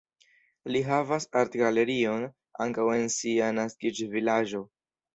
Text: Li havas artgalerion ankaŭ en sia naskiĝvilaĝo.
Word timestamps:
Li 0.75 0.81
havas 0.87 1.27
artgalerion 1.41 2.27
ankaŭ 2.67 2.89
en 3.05 3.09
sia 3.21 3.55
naskiĝvilaĝo. 3.63 4.69